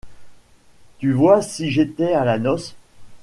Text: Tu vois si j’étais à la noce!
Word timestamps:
Tu 0.97 1.11
vois 1.13 1.43
si 1.43 1.69
j’étais 1.69 2.13
à 2.13 2.25
la 2.25 2.39
noce! 2.39 2.75